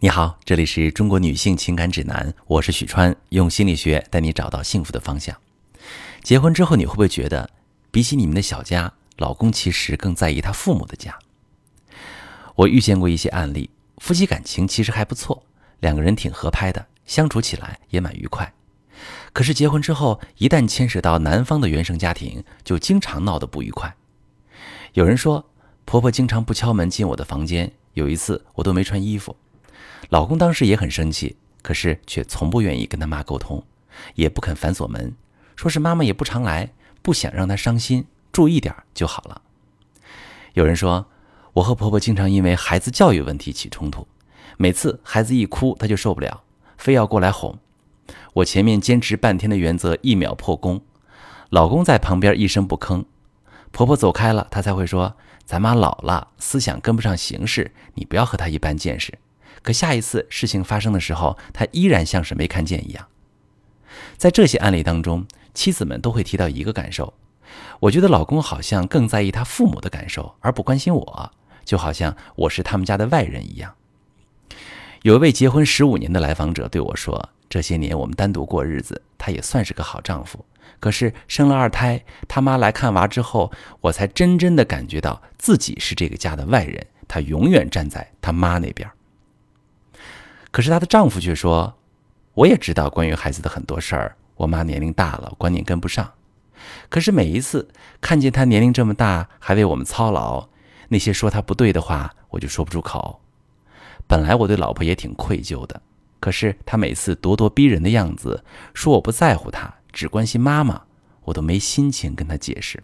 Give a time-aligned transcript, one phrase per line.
[0.00, 5.36] 你好，这里是中国女性情感指南，我是许川，用心理学带你找到幸福的方向。
[6.22, 7.50] 结婚之后，你会不会觉得，
[7.90, 11.18] 比起你们的小家，老公其实更在意他父母的家？
[12.54, 15.42] 我遇见过一些案例，夫妻感情其实还不错，
[15.80, 18.54] 两个人挺合拍的，相处起来也蛮愉快。
[19.32, 23.92] 可是结婚之后，一旦牵涉到男方的原生家庭，就经常闹得不愉快。
[24.92, 25.50] 有人说，
[25.84, 29.34] 婆婆经常不敲门进我的房间，有一次我都没穿衣服。
[30.10, 33.62] 老公当时也很生气，可是却从不愿意跟他妈沟通，
[34.14, 35.14] 也不肯反锁门，
[35.56, 39.42] 说是妈妈也不常来，不想让她伤心，注意点就好了。
[40.54, 41.06] 有人说，
[41.52, 44.06] 我和婆婆经常因为孩子教育问题起冲突，
[44.56, 46.42] 每次孩子一哭，她就受不了，
[46.76, 47.58] 非要过来哄。
[48.34, 50.80] 我前面坚持半天的原则一秒破功，
[51.50, 53.04] 老公在旁边一声不吭，
[53.70, 59.12] 婆婆走开了，她才会说：“咱妈老了，思想跟不上形势，你不要和她一般见识。”
[59.62, 63.06] 可下一次事情发生的时候，他依然像是没看见一样。
[64.16, 67.14] 在这些案例当中，妻子们都会提到一个感受：
[67.80, 71.32] 我觉得老公好像更在意他父母的感受，而不关心我，
[71.64, 73.74] 就好像我是他们家的外人一样。
[75.02, 80.44] 有一位结婚十五年的来访者对我说：“这些年我们单独过日子，他也算是个好丈夫。
[80.80, 88.88] 可是生了二胎，他妈来看娃之后，我才真真的感觉到自己是这个家的外人，他永远站在他妈那边。”
[90.58, 91.72] 可是她的丈夫却说
[92.34, 96.14] ：“我也知道关于孩子的很多事儿，我妈年龄大了，观念跟不上。
[96.88, 97.68] 可是每一次
[98.00, 100.48] 看见她年龄这么大还为我们操劳，
[100.88, 103.20] 那些说她不对的话，我就说不出口。
[104.08, 105.80] 本来我对老婆也挺愧疚的，
[106.18, 108.42] 可是她每次咄咄逼人的样子，
[108.74, 110.82] 说我不在乎她，只关心妈妈，
[111.26, 112.82] 我都没心情跟她解释。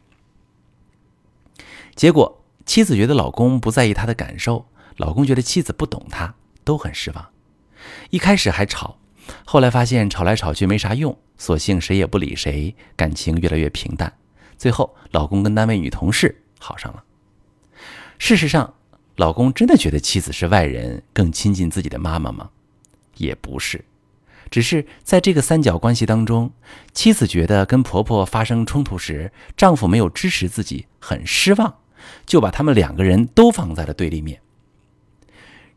[1.96, 4.64] 结果妻子觉得老公不在意她的感受，
[4.96, 7.30] 老公觉得妻子不懂他，都很失望。”
[8.10, 8.98] 一开始还吵，
[9.44, 14.12] 后来发现吵来吵去没啥用，索性谁也不理谁，感情越来越平淡。
[14.56, 17.02] 最后，老公跟单位女同事好上了。
[18.18, 18.74] 事实上，
[19.16, 22.50] 老公真的觉得妻子是外人，更亲近自己的妈妈吗？
[23.16, 23.84] 也不是，
[24.50, 26.52] 只是在这个三角关系当中，
[26.92, 31.78] 妻子觉得跟婆婆发生冲突时，丈夫没有支持自己，很失望，
[32.24, 34.40] 就把他们两个人都放在了对立面。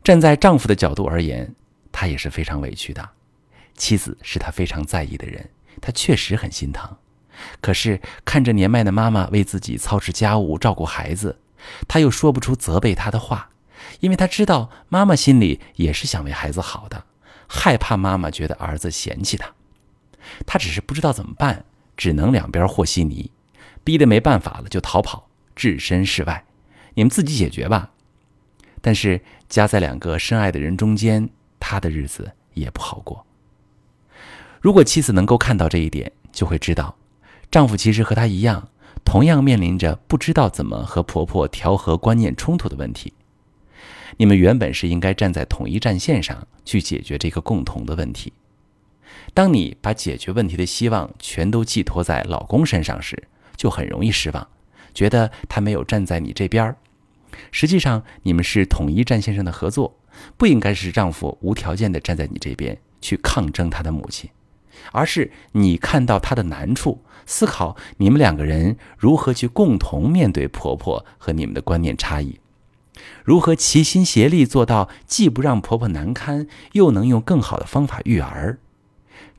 [0.04, 1.54] 站在丈夫的角度而言。
[2.00, 3.10] 他也是非常委屈的，
[3.74, 5.50] 妻子是他非常在意的人，
[5.80, 6.96] 他确实很心疼。
[7.60, 11.40] 可是看着年迈的妈妈为自己操持家务、照顾孩子，
[11.88, 13.50] 他又说不出责备她的话，
[13.98, 17.04] 因为他知道妈妈心里也是想为孩子好的，
[17.48, 19.52] 害怕妈妈觉得儿子嫌弃他。
[20.46, 21.64] 他只是不知道怎么办，
[21.96, 23.32] 只能两边和稀泥，
[23.82, 26.44] 逼得没办法了就逃跑，置身事外。
[26.94, 27.90] 你们自己解决吧。
[28.80, 31.30] 但是夹在两个深爱的人中间。
[31.58, 33.24] 他的日子也不好过。
[34.60, 36.96] 如果妻子能够看到这一点，就会知道，
[37.50, 38.68] 丈夫其实和她一样，
[39.04, 43.12] 同样面临着不知道怎么和婆婆调和观念冲突的问题。
[44.16, 48.32] 你们原本是应该站在统一战线上去解决这个共同的问题。
[49.32, 54.48] 当你把解决问题的希望全都寄托在老公身上时，就很容易失望，
[54.92, 56.76] 觉得他没有站在你这边儿。
[57.50, 59.98] 实际上，你们是统一战线上的合作。
[60.36, 64.28] 不应该是丈夫无条件的站在你这边去抗争他的母亲，
[64.90, 72.40] 而是你看到他的难处，思考你们两个人如何去共同面对婆婆和你们的观念差异，
[73.22, 78.58] 如何齐心协力做到既不让婆婆难堪，又能用更好的方法育儿。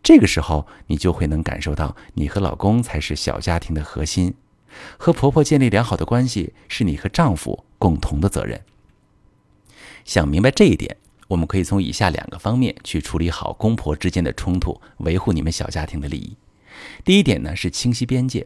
[0.01, 4.35] 这个时候，你就会能感受到你和老公才是小家庭的核心，
[4.97, 8.61] 和婆婆建立良好的关系是你和丈夫共同的责任。
[10.05, 10.95] 想明白这一点，
[11.27, 16.37] 我们可以从以下两个方面去处理好公婆之间的冲突，维护你们小家庭的利益。
[17.03, 18.45] 第一点呢是清晰边界，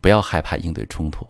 [0.00, 1.28] 不要害怕应对冲突。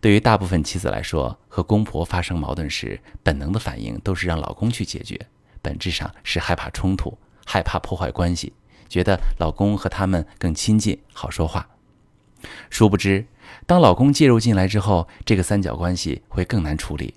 [0.00, 5.18] 对于大部分妻子来说，和公婆发生矛盾时，本能的反应都是让老公去解决，
[5.60, 8.52] 本质上是害怕冲突，害怕破坏关系，
[8.88, 11.68] 觉得老公和他们更亲近，好说话。
[12.70, 13.26] 殊不知，
[13.66, 17.14] 当老公介入进来之后，这个三角关系会更难处理。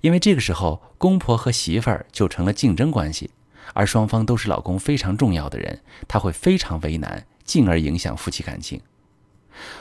[0.00, 3.30] 因为这个时候，公婆和媳妇儿就成了竞争关系，
[3.72, 8.80] 而双方都是老公非常重要的人，他会非常为难，进而影响夫妻感情。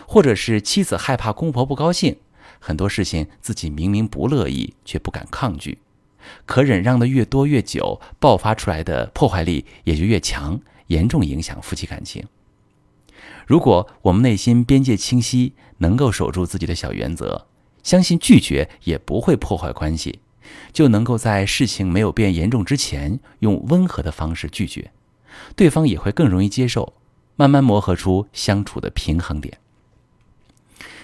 [0.07, 2.17] 或者是妻子害怕公婆不高兴，
[2.59, 5.79] 很多事情自己明明不乐意，却不敢抗拒，
[6.45, 12.23] 可忍让的越多越久，爆发出来的破坏力也就越强，严重影响夫妻感情。
[13.45, 17.45] 如果我们内心边界清晰，能够守住自己的小原则。
[17.83, 20.19] 相信拒绝也不会破坏关系，
[20.73, 24.91] 就能够在事情没有变严重之前，用温和的方式拒绝，
[25.55, 26.93] 对方也会更容易接受，
[27.35, 29.59] 慢慢磨合出相处的平衡点。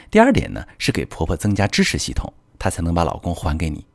[0.10, 3.86] 第二点呢，是给婆婆增加支持系统，她才能把老公还给你。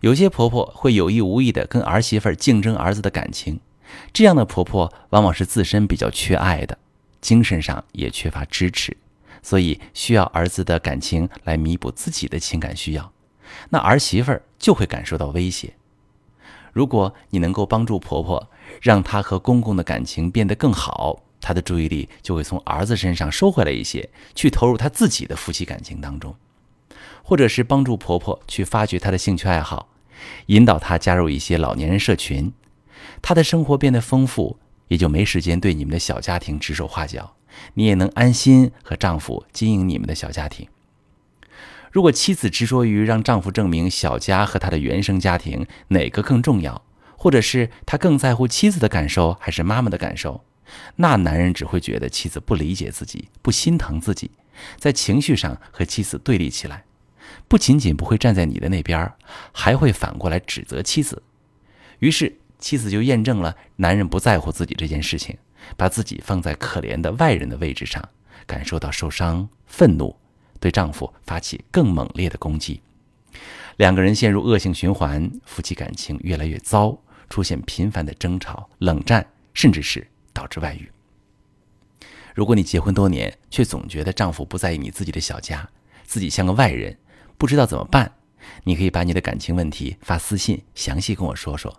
[0.00, 3.58] 有些婆婆会有意无意的跟儿媳妇竞争儿子的感情，
[4.12, 6.78] 这样的婆婆往往是自身比较缺爱的，
[7.24, 8.94] 精神上也缺乏支持，
[9.42, 13.12] 所以需要儿子的感情来弥补自己的情感需要。
[13.70, 15.72] 那儿媳妇儿就会感受到威胁。
[16.74, 18.50] 如果你能够帮助婆婆，
[18.82, 26.36] 让她和公公的感情变得更好，她的注意力就会从儿子身上收回来一些，去投入她自己的夫妻感情当中。
[27.22, 29.88] 或者是帮助婆婆去发掘她的兴趣爱好，
[30.46, 32.52] 引导她加入一些老年人社群，
[33.22, 34.58] 她的生活变得丰富，
[34.88, 37.34] 也就没时间对你们的小家庭指手画脚，
[37.74, 40.68] 你也能安心和丈夫经营你们的小家庭。
[41.90, 46.84] 如果妻子执着于让丈夫证明小家和他的原生家庭哪个更重要，
[47.16, 50.44] 或者是他更在乎妻子的感受还是妈妈的感受，
[50.96, 54.32] 那男人只会觉得妻子不理解自己，不心疼自己，
[54.76, 56.84] 在情绪上和妻子对立起来，
[57.46, 59.12] 不仅仅不会站在你的那边，
[59.52, 61.22] 还会反过来指责妻子。
[62.00, 65.36] 于是妻子就验证了男人不在乎自己这件事情，
[65.76, 68.02] 把自己放在可怜的外人的位置上，
[68.46, 70.16] 感受到受伤、愤怒。
[70.58, 72.80] 对丈夫发起更猛烈的攻击，
[73.76, 76.96] 两个人陷入恶性循环，夫妻感情越来越糟，
[77.28, 80.90] 出现频繁的争吵、冷战，甚至是导致外遇。
[82.34, 85.68] 如果你结婚多年，却总觉得丈夫不在意你自己的小家，
[86.04, 86.96] 自己像个外人，
[87.36, 88.10] 不知道怎么办，
[88.62, 91.78] 你可以把你的感情问题发私信，详细跟我说说，